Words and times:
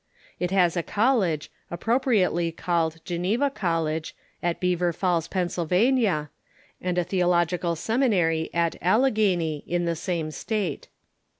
It 0.39 0.49
has 0.49 0.75
a 0.75 0.81
college, 0.81 1.51
apj^ropriately 1.71 2.57
called 2.57 3.01
Geneva 3.05 3.51
College, 3.51 4.15
at 4.41 4.59
Beaver 4.59 4.93
Falls, 4.93 5.27
Pennsylvania, 5.27 6.31
and 6.81 6.97
a 6.97 7.03
theological 7.03 7.75
sem 7.75 8.01
inary 8.01 8.49
at 8.51 8.75
Allegheny, 8.81 9.63
in 9.67 9.85
the 9.85 9.95
same 9.95 10.31
State. 10.31 10.87